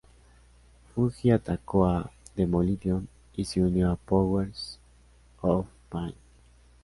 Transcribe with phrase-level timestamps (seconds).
[0.95, 4.79] Fuji atacó a Demolition y se unió a Powers
[5.43, 6.15] of Pain.